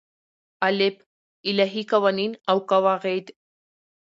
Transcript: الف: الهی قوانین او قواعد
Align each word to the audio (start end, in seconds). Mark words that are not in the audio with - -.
الف: 0.67 0.97
الهی 1.45 1.83
قوانین 1.91 2.35
او 2.49 2.57
قواعد 2.69 3.29